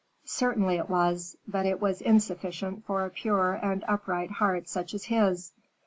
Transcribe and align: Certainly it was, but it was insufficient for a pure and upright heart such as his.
Certainly 0.25 0.77
it 0.77 0.89
was, 0.89 1.37
but 1.47 1.67
it 1.67 1.79
was 1.79 2.01
insufficient 2.01 2.85
for 2.85 3.05
a 3.05 3.11
pure 3.11 3.53
and 3.61 3.85
upright 3.87 4.31
heart 4.31 4.67
such 4.67 4.95
as 4.95 5.03
his. 5.03 5.51